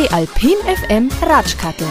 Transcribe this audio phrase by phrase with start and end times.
[0.00, 1.86] Die Alpin FM Ratschkattel.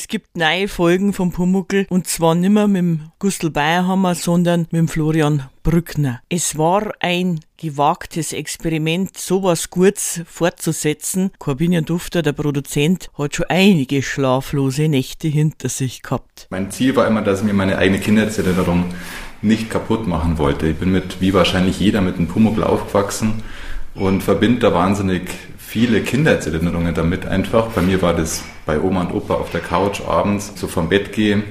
[0.00, 4.78] Es gibt neue Folgen vom Pumuckel und zwar nimmer mit dem Gustl Bayerhammer, sondern mit
[4.78, 6.22] dem Florian Brückner.
[6.30, 11.32] Es war ein gewagtes Experiment, sowas Gutes fortzusetzen.
[11.38, 16.46] Corbinian Dufter, der Produzent, hat schon einige schlaflose Nächte hinter sich gehabt.
[16.48, 18.86] Mein Ziel war immer, dass ich mir meine eigene Kindheitserinnerung
[19.42, 20.66] nicht kaputt machen wollte.
[20.66, 23.42] Ich bin mit, wie wahrscheinlich jeder, mit einem Pumuckl aufgewachsen
[23.94, 25.28] und verbinde da wahnsinnig
[25.70, 27.68] viele Kindheitserinnerungen damit einfach.
[27.68, 31.12] Bei mir war das bei Oma und Opa auf der Couch abends, so vom Bett
[31.12, 31.44] gehen,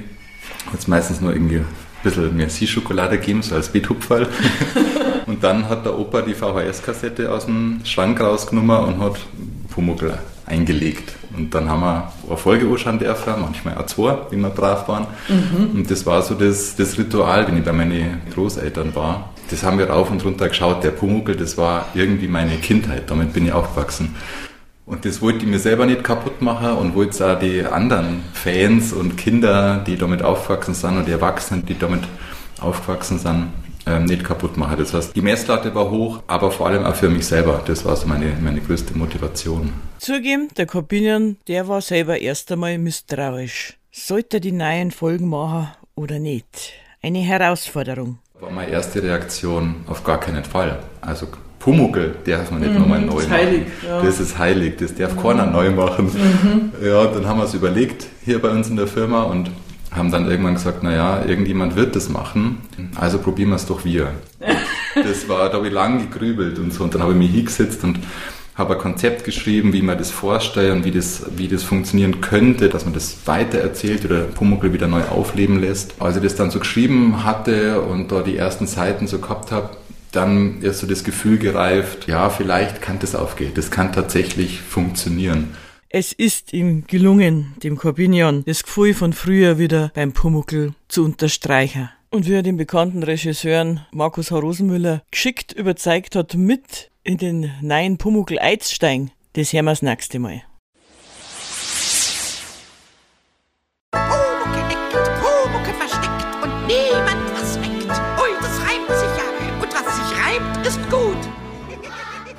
[0.70, 1.66] hat es meistens nur irgendwie ein
[2.02, 4.28] bisschen Merci-Schokolade gegeben, so als Betupferl.
[5.26, 9.16] und dann hat der Opa die VHS-Kassette aus dem Schrank rausgenommen und hat
[9.70, 11.14] Pumuckl eingelegt.
[11.34, 15.06] Und dann haben wir eine Folge anschauen dürfen, manchmal auch zwei, wie wir brav waren.
[15.72, 19.30] Und das war so das, das Ritual, wenn ich bei meinen Großeltern war.
[19.50, 20.84] Das haben wir rauf und runter geschaut.
[20.84, 23.10] Der Pumuckl, das war irgendwie meine Kindheit.
[23.10, 24.14] Damit bin ich aufgewachsen.
[24.86, 28.24] Und das wollte ich mir selber nicht kaputt machen und wollte es auch die anderen
[28.32, 32.02] Fans und Kinder, die damit aufgewachsen sind und die Erwachsenen, die damit
[32.60, 33.52] aufgewachsen sind,
[33.86, 34.76] ähm, nicht kaputt machen.
[34.78, 37.62] Das heißt, die Messlatte war hoch, aber vor allem auch für mich selber.
[37.64, 39.72] Das war so meine, meine größte Motivation.
[39.98, 43.78] Zugeben, der Corbinian, der war selber erst einmal misstrauisch.
[43.92, 46.72] Sollte er die neuen Folgen machen oder nicht?
[47.02, 48.18] Eine Herausforderung.
[48.40, 50.78] War meine erste Reaktion auf gar keinen Fall.
[51.02, 51.26] Also
[51.58, 53.38] Pumuckl darf man nicht nochmal neu ist machen.
[53.38, 54.00] heilig, ja.
[54.00, 56.72] Das ist heilig, das darf keiner neu machen.
[56.82, 59.50] Ja, dann haben wir es überlegt hier bei uns in der Firma und
[59.90, 62.62] haben dann irgendwann gesagt, naja, irgendjemand wird das machen,
[62.94, 64.08] also probieren wir es doch wir.
[64.94, 67.84] Das war, da habe ich lang gegrübelt und so und dann habe ich mich hingesetzt
[67.84, 68.00] und
[68.54, 72.68] habe ein Konzept geschrieben, wie man das vorstellt und wie das, wie das funktionieren könnte,
[72.68, 75.94] dass man das weitererzählt oder Pumuckl wieder neu aufleben lässt.
[76.00, 79.70] Als ich das dann so geschrieben hatte und da die ersten Seiten so gehabt habe,
[80.12, 85.54] dann ist so das Gefühl gereift, ja, vielleicht kann das aufgehen, das kann tatsächlich funktionieren.
[85.88, 91.90] Es ist ihm gelungen, dem Corbinian das Gefühl von früher wieder beim Pumuckl zu unterstreichen.
[92.12, 94.38] Und wie er den bekannten Regisseuren Markus H.
[94.40, 100.18] Rosenmüller geschickt überzeugt hat, mit in den neuen Pumuckl einzusteigen, das hören wir das nächste
[100.18, 100.42] Mal.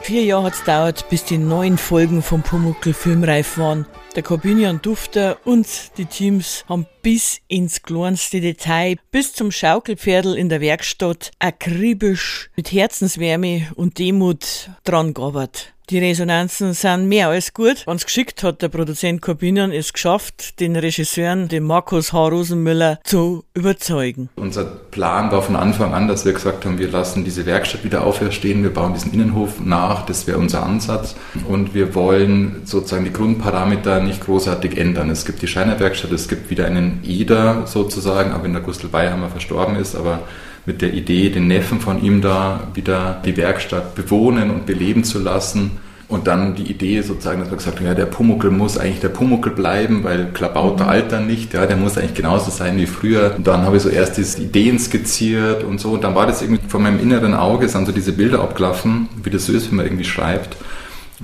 [0.01, 3.85] Vier Jahre hat's dauert, bis die neuen Folgen vom Pumuckl filmreif waren.
[4.16, 10.49] Der Corbinian Dufter und die Teams haben bis ins kleinste Detail, bis zum Schaukelpferdel in
[10.49, 15.73] der Werkstatt akribisch mit Herzenswärme und Demut dran gearbeitet.
[15.91, 17.84] Die Resonanzen sind mehr als gut.
[17.85, 22.29] Wenn's geschickt hat, der Produzent Corbinian es geschafft, den Regisseuren, den Markus H.
[22.29, 24.29] Rosenmüller, zu überzeugen.
[24.38, 28.06] Unser Plan war von Anfang an, dass wir gesagt haben, wir lassen diese Werkstatt wieder
[28.06, 31.18] auferstehen, wir bauen diesen Innenhof nach, das wäre unser Ansatz.
[31.50, 35.09] Und wir wollen sozusagen die Grundparameter nicht großartig ändern.
[35.09, 39.29] Es gibt die Schreinerwerkstatt, es gibt wieder einen Eder sozusagen, auch wenn der Gustl Bayhammer
[39.29, 40.22] verstorben ist, aber
[40.66, 45.19] mit der Idee, den Neffen von ihm da wieder die Werkstatt bewohnen und beleben zu
[45.19, 45.72] lassen.
[46.07, 49.09] Und dann die Idee sozusagen, dass wir gesagt haben, ja, der Pumuckl muss eigentlich der
[49.09, 53.33] Pumuckl bleiben, weil Klabauter altern nicht, ja, der muss eigentlich genauso sein wie früher.
[53.38, 55.91] Und dann habe ich so erst diese Ideen skizziert und so.
[55.91, 59.29] Und dann war das irgendwie von meinem inneren Auge, sind so diese Bilder abgelaufen, wie
[59.29, 60.57] das so ist, wenn man irgendwie schreibt.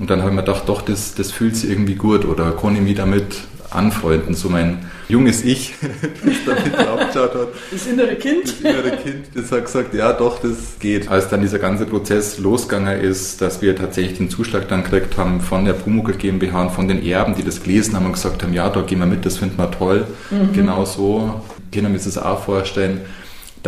[0.00, 2.74] Und dann habe ich mir gedacht, doch, das, das fühlt sich irgendwie gut oder kann
[2.74, 4.34] ich mich damit anfreunden.
[4.34, 5.74] So mein junges Ich,
[6.24, 7.48] das damit draufgeschaut hat.
[7.70, 8.44] Das innere Kind?
[8.44, 11.08] Das innere Kind, das hat gesagt, ja doch, das geht.
[11.08, 15.40] Als dann dieser ganze Prozess losgegangen ist, dass wir tatsächlich den Zuschlag dann gekriegt haben
[15.40, 18.52] von der Pumuckl GmbH und von den Erben, die das gelesen haben und gesagt haben,
[18.52, 20.06] ja, da gehen wir mit, das finden wir toll.
[20.52, 21.42] Genau so
[21.72, 23.00] können wir uns das auch vorstellen.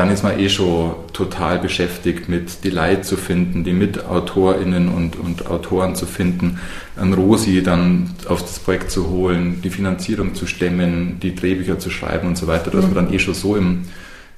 [0.01, 5.17] Dann ist man eh schon total beschäftigt mit die Leute zu finden, die MitautorInnen und,
[5.17, 6.59] und Autoren zu finden,
[6.97, 11.91] einen Rosi dann auf das Projekt zu holen, die Finanzierung zu stemmen, die Drehbücher zu
[11.91, 12.71] schreiben und so weiter.
[12.71, 13.83] Da ist man dann eh schon so im,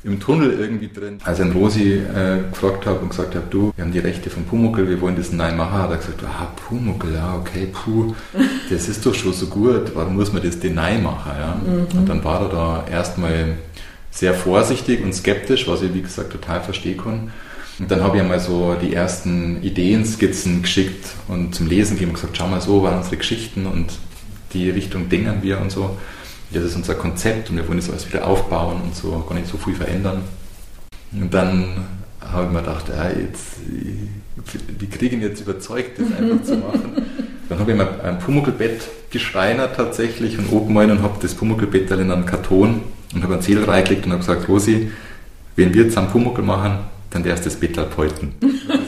[0.03, 1.19] im Tunnel irgendwie drin.
[1.23, 4.31] Als ich einen Rosi äh, gefragt habe und gesagt habe, du, wir haben die Rechte
[4.31, 8.17] von Pumuckl, wir wollen das neu machen, hat er gesagt, ah, Pumuckl, ja, okay, puh,
[8.69, 11.31] das ist doch schon so gut, warum muss man das denn neu machen?
[11.38, 11.56] Ja?
[11.97, 13.55] Und dann war er da erstmal
[14.12, 17.32] sehr vorsichtig und skeptisch, was ich wie gesagt total verstehen kann.
[17.79, 22.17] Und dann habe ich einmal so die ersten Ideenskizzen geschickt und zum Lesen gegeben und
[22.17, 23.87] gesagt, schau mal, so waren unsere Geschichten und
[24.53, 25.97] die Richtung denken wir und so.
[26.53, 29.49] Das ist unser Konzept und wir wollen das alles wieder aufbauen und so, gar nicht
[29.49, 30.23] so viel verändern.
[31.12, 31.87] Und dann
[32.20, 33.56] habe ich mir gedacht, ja, jetzt
[34.79, 37.06] wie kriege jetzt überzeugt, das einfach zu machen?
[37.49, 42.11] Dann habe ich mir ein Pumuckelbett geschreinert tatsächlich und oben und habe das Pumuckelbett in
[42.11, 42.82] einen Karton
[43.14, 44.91] und habe ein Zettel reingelegt und habe gesagt, Rosi,
[45.56, 46.79] wenn wir jetzt einen Pumuckel machen,
[47.11, 48.35] dann darfst du das Bett abhalten.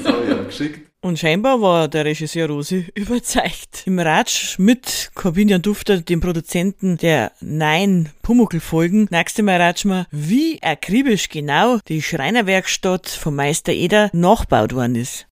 [0.04, 0.80] Das habe ich ihm geschickt.
[1.00, 3.82] Und scheinbar war der Regisseur Rosi überzeugt.
[3.84, 10.62] Im Ratsch mit Corbinian Dufter, dem Produzenten der Nein Pumuckl-Folgen, nächste Mal ratschen wir, wie
[10.62, 15.26] akribisch genau die Schreinerwerkstatt vom Meister Eder nachgebaut worden ist.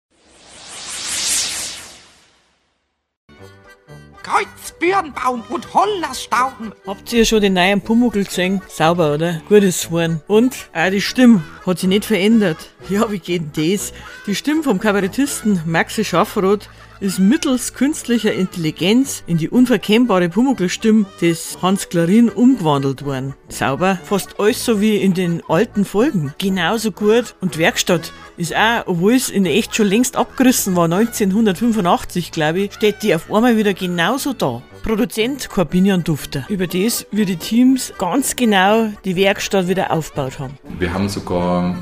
[4.23, 6.73] Kreuzbirnbaum und Hollerstauden.
[6.85, 8.61] Habt ihr schon den neuen Pumuckl gesehen?
[8.67, 9.41] Sauber, oder?
[9.49, 10.21] Gutes Horn.
[10.27, 10.55] Und?
[10.73, 12.69] Auch die Stimme hat sich nicht verändert.
[12.89, 13.93] Ja, wie geht denn das?
[14.27, 16.69] Die Stimme vom Kabarettisten Maxi Schaffroth
[16.99, 23.35] ist mittels künstlicher Intelligenz in die unverkennbare Pumuckl-Stimme des Hans Klarin umgewandelt worden.
[23.47, 26.33] Sauber, fast alles so wie in den alten Folgen.
[26.37, 27.35] Genauso gut.
[27.39, 32.73] Und Werkstatt ist auch, obwohl es in echt schon längst abgerissen war, 1985, glaube ich,
[32.73, 34.61] steht die auf einmal wieder genauso da.
[34.81, 36.45] Produzent Corbinian Dufter.
[36.47, 40.57] Über das, wie die Teams ganz genau die Werkstatt wieder aufgebaut haben.
[40.79, 41.75] Wir haben sogar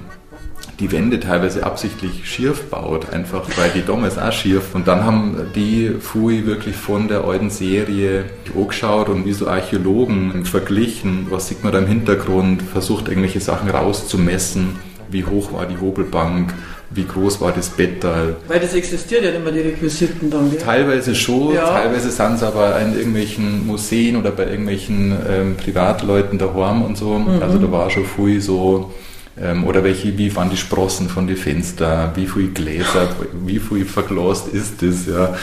[0.80, 4.74] die Wände teilweise absichtlich schief baut, einfach weil die damals auch schief.
[4.74, 8.26] Und dann haben die Fui wirklich von der alten Serie
[8.56, 13.70] angeschaut und wie so Archäologen verglichen, was sieht man da im Hintergrund, versucht irgendwelche Sachen
[13.70, 14.76] rauszumessen,
[15.10, 16.54] wie hoch war die Hobelbank,
[16.90, 18.16] wie groß war das Bett da.
[18.48, 20.60] Weil das existiert ja immer, die Requisiten dann, gell?
[20.60, 21.66] Teilweise schon, Ja.
[21.66, 27.22] teilweise sind es aber in irgendwelchen Museen oder bei irgendwelchen ähm, Privatleuten daheim und so.
[27.42, 28.94] Also da war schon viel so,
[29.42, 33.10] ähm, oder welche, wie waren die Sprossen von den Fenstern, wie viel Gläser,
[33.46, 35.36] wie viel verglost ist das, ja.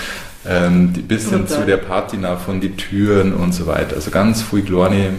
[0.46, 3.96] Ähm, bis hin zu der Patina von den Türen und so weiter.
[3.96, 5.10] Also ganz viel kleine,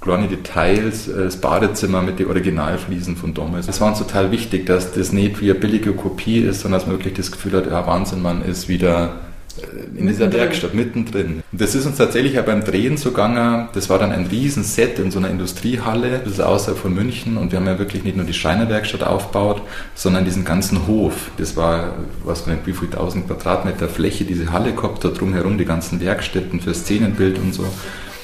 [0.00, 3.66] kleine Details, äh, das Badezimmer mit den Originalfliesen von damals.
[3.66, 6.86] Das war uns total wichtig, dass das nicht wie eine billige Kopie ist, sondern dass
[6.86, 9.16] man wirklich das Gefühl hat, ja Wahnsinn, man ist wieder
[9.56, 10.32] äh, in dieser Mittendrin.
[10.32, 11.42] Werkstatt mittendrin.
[11.50, 13.68] Und das ist uns tatsächlich auch beim Drehen so gegangen.
[13.74, 17.36] Das war dann ein riesen Set in so einer Industriehalle, das ist außerhalb von München.
[17.36, 19.62] Und wir haben ja wirklich nicht nur die Schreinerwerkstatt aufgebaut,
[19.96, 21.32] sondern diesen ganzen Hof.
[21.38, 25.64] Das war, was nicht, wie viel tausend Quadratmeter Fläche diese Halle gehabt, da drumherum die
[25.64, 27.64] ganzen Werkstätten für Szenenbild und so.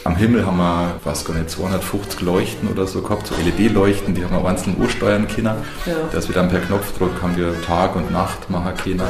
[0.06, 4.22] Am Himmel haben wir, was gar nicht, 250 Leuchten oder so gehabt, so LED-Leuchten, die
[4.22, 5.56] haben wir einzeln ansteuern können.
[5.86, 5.94] Ja.
[6.12, 9.00] Dass wir dann per Knopfdruck haben wir Tag und Nacht machen können.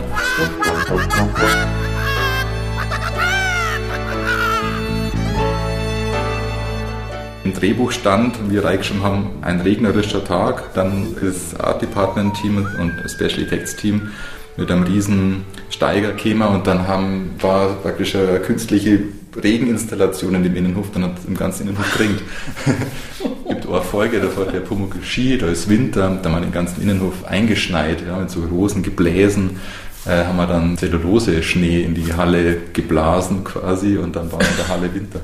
[7.43, 10.75] Im Drehbuch stand, wie wir reingeschrieben haben, ein regnerischer Tag.
[10.75, 14.11] Dann das Art Department Team und Special Effects Team
[14.57, 19.01] mit einem riesen Steiger gekommen und dann haben, war praktisch eine künstliche
[19.43, 22.23] Regeninstallation in dem Innenhof, dann hat im ganzen Innenhof geregnet.
[23.49, 26.41] gibt auch eine Folge, da fährt der Pumuckl Ski, da ist Winter, da haben wir
[26.41, 29.61] den ganzen Innenhof eingeschneit, ja, mit so Rosen gebläsen,
[30.07, 34.69] äh, haben wir dann Zellulose-Schnee in die Halle geblasen quasi und dann war in der
[34.69, 35.21] Halle Winter.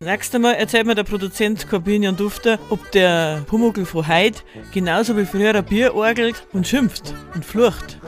[0.00, 5.24] Nächstes Mal erzählt mir der Produzent Corbinian Dufter, ob der Pumuckl von heut genauso wie
[5.24, 8.00] früher ein Bier orgelt und schimpft und flucht.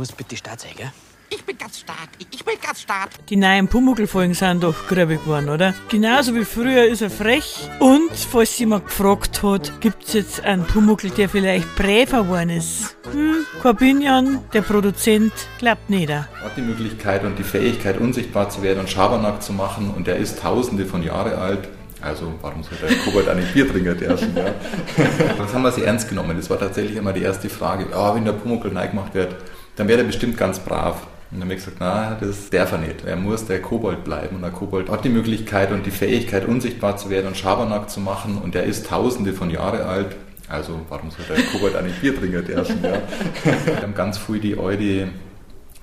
[0.00, 0.90] Muss bitte Start sein, gell?
[1.28, 2.08] Ich bin ganz stark.
[2.18, 3.10] Ich bin ganz stark.
[3.28, 5.74] Die neuen Pumuckl-Folgen sind doch gröbig geworden, oder?
[5.90, 7.68] Genauso wie früher ist er frech.
[7.80, 12.96] Und, falls jemand gefragt hat, gibt's jetzt einen Pumuckl, der vielleicht Präfer geworden ist?
[13.12, 16.10] Hm, Corbinian, der Produzent, glaubt nicht.
[16.10, 20.16] hat die Möglichkeit und die Fähigkeit, unsichtbar zu werden und Schabernack zu machen und er
[20.16, 21.68] ist tausende von Jahre alt.
[22.00, 24.34] Also warum soll der Kobold eigentlich Bier trinken dürfen?
[24.34, 24.54] Ja?
[25.36, 26.38] Das haben wir sehr ernst genommen.
[26.38, 27.94] Das war tatsächlich immer die erste Frage.
[27.94, 29.36] Ah, wenn der Pumuckl neu gemacht wird,
[29.76, 31.06] dann wäre er bestimmt ganz brav.
[31.30, 33.04] Und dann haben wir gesagt, na, das darf er nicht.
[33.04, 34.36] Er muss der Kobold bleiben.
[34.36, 38.00] Und der Kobold hat die Möglichkeit und die Fähigkeit, unsichtbar zu werden und Schabernack zu
[38.00, 38.38] machen.
[38.38, 40.16] Und er ist tausende von Jahre alt.
[40.48, 42.82] Also warum soll der Kobold eigentlich Bier trinken dürfen?
[42.82, 43.00] Ja?
[43.64, 45.10] Wir haben ganz früh die alte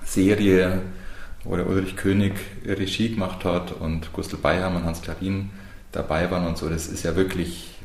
[0.03, 0.81] Serie,
[1.45, 2.33] wo der Ulrich König
[2.65, 5.51] Regie gemacht hat und Gustl Beiham und Hans Klarin
[5.93, 6.67] dabei waren und so.
[6.67, 7.76] Das ist ja wirklich,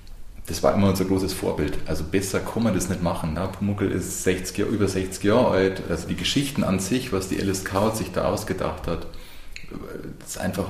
[0.46, 1.78] das war immer unser großes Vorbild.
[1.86, 3.34] Also besser kann man das nicht machen.
[3.34, 3.48] Ne?
[3.58, 5.82] Pumuckl ist 60, Jahr- über 60 Jahre alt.
[5.88, 9.06] Also die Geschichten an sich, was die Kaut sich da ausgedacht hat,
[10.26, 10.66] ist einfach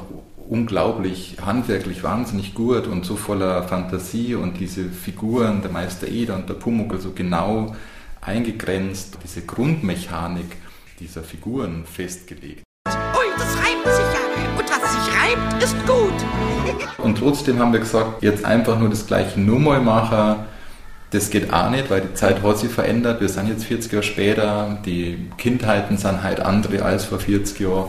[0.48, 6.48] unglaublich handwerklich wahnsinnig gut und so voller Fantasie und diese Figuren, der Meister Eder und
[6.48, 7.74] der Pumuckl so genau
[8.20, 10.56] eingegrenzt, diese Grundmechanik
[11.00, 12.62] dieser Figuren festgelegt.
[12.86, 14.58] Ui, das reimt sich ja.
[14.58, 16.41] Und was sich reimt, ist gut.
[17.02, 20.44] Und trotzdem haben wir gesagt, jetzt einfach nur das gleiche nur mal machen,
[21.10, 23.20] das geht auch nicht, weil die Zeit hat sich verändert.
[23.20, 27.86] Wir sind jetzt 40 Jahre später, die Kindheiten sind halt andere als vor 40 Jahren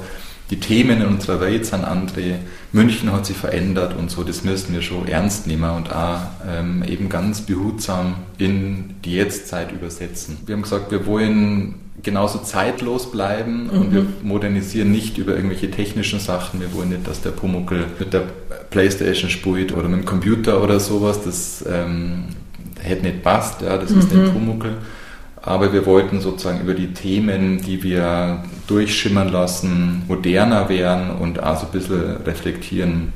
[0.53, 2.39] die Themen in unserer Welt sind andere,
[2.73, 6.83] München hat sich verändert und so, das müssen wir schon ernst nehmen und auch ähm,
[6.87, 10.37] eben ganz behutsam in die Jetztzeit übersetzen.
[10.45, 13.69] Wir haben gesagt, wir wollen genauso zeitlos bleiben mhm.
[13.69, 16.59] und wir modernisieren nicht über irgendwelche technischen Sachen.
[16.59, 18.23] Wir wollen nicht, dass der Pumuckel mit der
[18.73, 21.23] Playstation spielt oder mit dem Computer oder sowas.
[21.23, 22.25] Das ähm,
[22.81, 23.99] hätte nicht passt, ja, das mhm.
[23.99, 24.75] ist nicht Pumuckel
[25.45, 31.59] aber wir wollten sozusagen über die Themen, die wir durchschimmern lassen, moderner werden und auch
[31.59, 33.11] so ein bisschen reflektieren,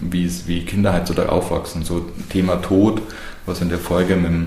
[0.00, 1.82] wie, es, wie Kinder heutzutage aufwachsen.
[1.82, 3.02] So Thema Tod,
[3.44, 4.46] was in der Folge mit dem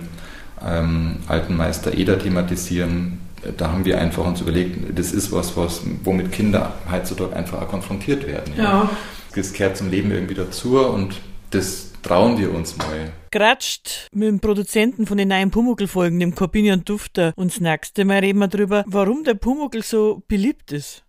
[0.66, 3.20] ähm, alten Meister Eder thematisieren,
[3.58, 7.68] da haben wir einfach uns überlegt, das ist was, was womit Kinder heutzutage einfach auch
[7.68, 8.54] konfrontiert werden.
[8.56, 8.64] Ja.
[8.64, 8.90] ja.
[9.36, 11.20] Das gehört zum Leben irgendwie dazu und
[11.52, 13.12] das trauen wir uns mal.
[13.32, 17.34] Gratscht mit dem Produzenten von den neuen Pumuckl-Folgen, dem Corbinian Dufter.
[17.36, 21.04] Und das nächste Mal reden wir darüber, warum der Pumuckl so beliebt ist.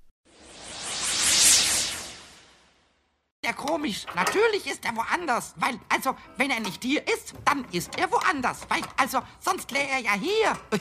[3.42, 4.04] Ja, komisch.
[4.14, 5.54] Natürlich ist er woanders.
[5.56, 8.66] Weil, also, wenn er nicht hier ist, dann ist er woanders.
[8.68, 10.58] Weil, also, sonst wäre er ja hier.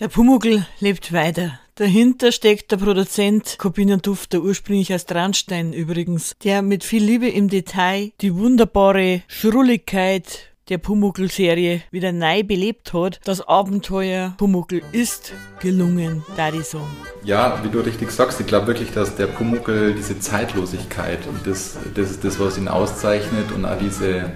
[0.00, 1.60] Der Pumuckl lebt weiter.
[1.78, 7.50] Dahinter steckt der Produzent Corbinian Dufter, ursprünglich aus Traunstein übrigens, der mit viel Liebe im
[7.50, 13.20] Detail die wunderbare Schrulligkeit der Pumuckl-Serie wieder neu belebt hat.
[13.24, 16.96] Das Abenteuer Pumuckl ist gelungen, da die sagen.
[17.24, 21.76] Ja, wie du richtig sagst, ich glaube wirklich, dass der Pumuckl diese Zeitlosigkeit und das,
[21.94, 24.32] das ist das, was ihn auszeichnet und auch diese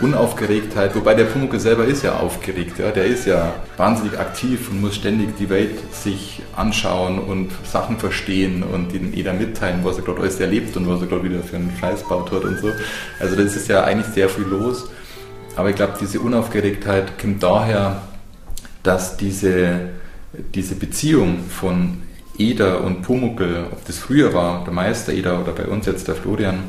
[0.00, 4.80] Unaufgeregtheit, wobei der Pumuckl selber ist ja aufgeregt, ja, der ist ja wahnsinnig aktiv und
[4.80, 10.04] muss ständig die Welt sich anschauen und Sachen verstehen und ihnen jeder mitteilen, was er
[10.04, 12.70] gerade alles erlebt und was er gerade wieder für einen Scheiß baut hat und so.
[13.20, 14.90] Also das ist ja eigentlich sehr viel los.
[15.54, 18.02] Aber ich glaube, diese Unaufgeregtheit kommt daher,
[18.82, 19.90] dass diese,
[20.54, 22.02] diese Beziehung von
[22.36, 26.16] Eder und Pumuckel, ob das früher war, der Meister Eder oder bei uns jetzt der
[26.16, 26.64] Florian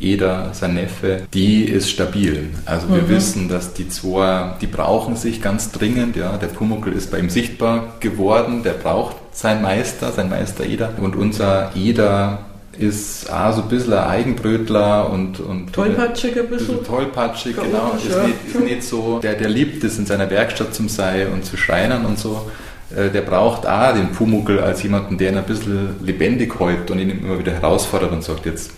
[0.00, 2.50] Eder, sein Neffe, die ist stabil.
[2.66, 3.08] Also wir mhm.
[3.08, 6.16] wissen, dass die zwei, die brauchen sich ganz dringend.
[6.16, 10.92] Ja, der Pumuckel ist bei ihm sichtbar geworden, der braucht seinen Meister, sein Meister Eder.
[11.00, 12.40] Und unser Eder
[12.78, 16.76] ist auch so ein bisschen ein Eigenbrötler und, und tollpatschig ein bisschen.
[16.76, 17.94] bisschen tollpatschig, genau.
[17.96, 18.22] Ist, ja.
[18.22, 21.56] nicht, ist nicht so, der, der liebt es in seiner Werkstatt zum Sei und zu
[21.56, 22.48] schreinern und so.
[22.94, 26.98] Äh, der braucht auch den Pumuckel als jemanden, der ihn ein bisschen lebendig hält und
[27.00, 28.70] ihn immer wieder herausfordert und sagt, jetzt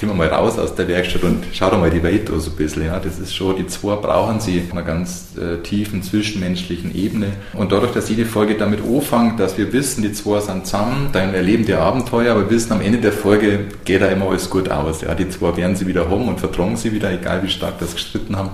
[0.00, 2.56] gehen wir mal raus aus der Werkstatt und schau doch mal die Welt so ein
[2.56, 2.86] bisschen.
[2.86, 2.98] Ja.
[2.98, 7.26] Das ist schon, die zwei brauchen sie auf einer ganz äh, tiefen zwischenmenschlichen Ebene.
[7.52, 11.34] Und dadurch, dass jede Folge damit anfängt, dass wir wissen, die zwei sind zusammen, dann
[11.34, 15.02] erleben die Abenteuer, aber wissen, am Ende der Folge geht da immer alles gut aus.
[15.02, 15.14] Ja.
[15.14, 18.36] Die zwei werden sie wieder haben und vertragen sie wieder, egal wie stark das gestritten
[18.36, 18.50] haben.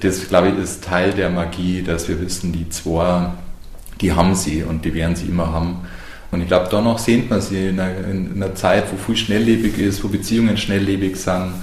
[0.00, 3.30] Das, glaube ich, ist Teil der Magie, dass wir wissen, die zwei,
[4.00, 5.82] die haben sie und die werden sie immer haben.
[6.30, 9.78] Und ich glaube, danach sehnt man sich in einer, in einer, Zeit, wo viel schnelllebig
[9.78, 11.54] ist, wo Beziehungen schnelllebig sind,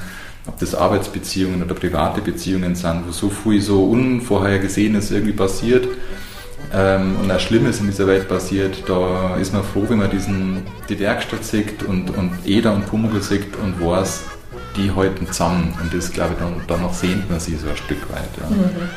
[0.45, 5.87] ob das Arbeitsbeziehungen oder private Beziehungen sind, wo so viel so Unvorhergesehenes irgendwie passiert
[6.73, 10.63] ähm, und auch Schlimmes in dieser Welt passiert, da ist man froh, wenn man diesen,
[10.89, 14.23] die Werkstatt sieht und, und Eder und Pumuckl sieht und weiß,
[14.75, 15.73] die halten zusammen.
[15.81, 18.29] Und das, glaube ich, dann, danach sehnt man sich so ein Stück weit.
[18.41, 18.49] Ja.
[18.49, 18.89] Mhm.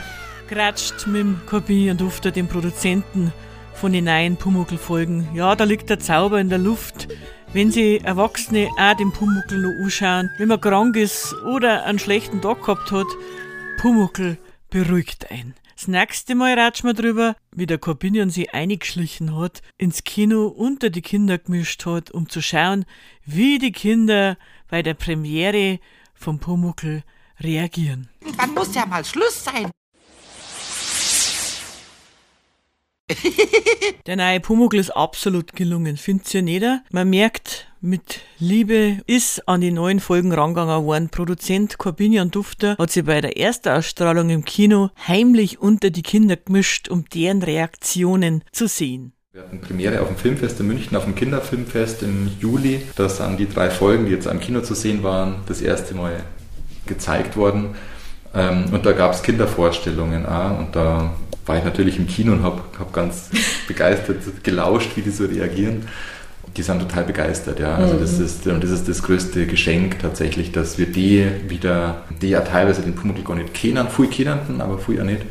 [0.48, 3.32] Gratscht mit dem Kobi und Dufter, dem Produzenten
[3.74, 5.28] von den neuen Pumuckl-Folgen.
[5.34, 7.08] Ja, da liegt der Zauber in der Luft.
[7.52, 12.40] Wenn Sie Erwachsene auch den Pumuckl noch anschauen, wenn man krank ist oder einen schlechten
[12.40, 13.06] Tag gehabt hat,
[13.78, 14.38] Pumuckl
[14.70, 15.54] beruhigt ein.
[15.74, 20.90] Das nächste Mal ratschen wir drüber, wie der Corbinian sie eingeschlichen hat, ins Kino unter
[20.90, 22.84] die Kinder gemischt hat, um zu schauen,
[23.24, 24.36] wie die Kinder
[24.68, 25.80] bei der Premiere
[26.14, 27.02] vom Pumuckl
[27.40, 28.10] reagieren.
[28.36, 29.70] Wann muss ja mal Schluss sein?
[34.06, 36.64] Der neue Pumuckl ist absolut gelungen, findet ihr nicht?
[36.90, 41.08] Man merkt, mit Liebe ist an die neuen Folgen rangegangen worden.
[41.08, 46.36] Produzent Corbinian Dufter hat sich bei der ersten Ausstrahlung im Kino heimlich unter die Kinder
[46.36, 49.12] gemischt, um deren Reaktionen zu sehen.
[49.32, 52.82] Wir hatten Premiere auf dem Filmfest in München, auf dem Kinderfilmfest im Juli.
[52.96, 56.24] Da sind die drei Folgen, die jetzt am Kino zu sehen waren, das erste Mal
[56.86, 57.76] gezeigt worden.
[58.34, 60.58] Ähm, und da gab es Kindervorstellungen auch.
[60.58, 61.14] Und da
[61.50, 63.28] war ich natürlich im Kino und habe hab ganz
[63.66, 65.88] begeistert gelauscht, wie die so reagieren.
[66.56, 67.74] Die sind total begeistert, ja.
[67.74, 68.24] Also das mhm.
[68.24, 72.94] ist, das ist das größte Geschenk tatsächlich, dass wir die wieder, die ja teilweise den
[72.94, 75.22] Pumuckl gar nicht kennen, viel kennenden, aber viel ja nicht,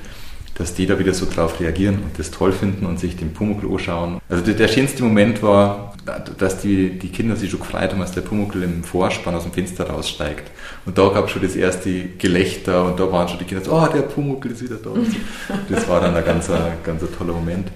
[0.59, 3.65] dass die da wieder so drauf reagieren und das toll finden und sich den Pumuckl
[3.71, 4.19] anschauen.
[4.27, 5.93] Also der, der schönste Moment war,
[6.37, 9.53] dass die, die Kinder sich schon gefreut haben, als der Pumuckl im Vorspann aus dem
[9.53, 10.51] Fenster raussteigt.
[10.85, 13.71] Und da gab es schon das erste Gelächter und da waren schon die Kinder so,
[13.71, 14.89] oh, der Pumuckl ist wieder da.
[15.69, 16.49] Das war dann ein ganz,
[16.83, 17.69] ganz toller Moment.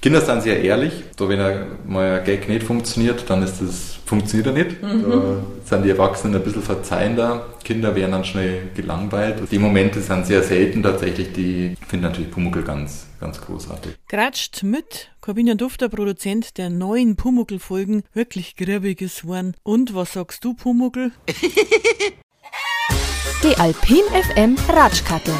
[0.00, 0.92] Kinder sind sehr ehrlich.
[1.16, 4.82] Da, wenn er mal ein Gag nicht funktioniert, dann ist das, funktioniert er nicht.
[4.82, 5.10] Mhm.
[5.10, 7.46] Da sind die Erwachsenen ein bisschen verzeihender.
[7.64, 9.42] Kinder werden dann schnell gelangweilt.
[9.50, 11.32] Die Momente sind sehr selten tatsächlich.
[11.32, 13.94] Die finden natürlich Pumuckl ganz, ganz großartig.
[14.08, 19.54] Gratscht mit Corbinian Dufter, Produzent der neuen Pumuckl-Folgen, wirklich grabbiges Horn.
[19.64, 21.10] Und was sagst du, Pumuckl?
[23.42, 25.34] Die Alpin FM Ratschkattel.